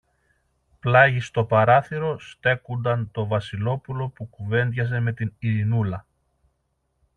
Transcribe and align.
Πλάγι 0.79 1.19
στο 1.19 1.43
παράθυρο 1.45 2.19
στέκουνταν 2.19 3.11
το 3.11 3.27
Βασιλόπουλο 3.27 4.09
που 4.09 4.25
κουβέντιαζε 4.27 4.99
με 4.99 5.13
την 5.13 5.33
Ειρηνούλα 5.39 6.05